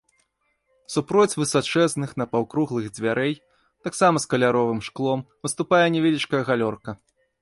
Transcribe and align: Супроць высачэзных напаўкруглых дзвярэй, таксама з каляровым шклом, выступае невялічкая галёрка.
Супроць 0.93 1.33
высачэзных 1.41 2.09
напаўкруглых 2.21 2.85
дзвярэй, 2.99 3.33
таксама 3.89 4.15
з 4.25 4.33
каляровым 4.33 4.79
шклом, 4.89 5.19
выступае 5.49 5.83
невялічкая 5.99 6.43
галёрка. 6.49 6.91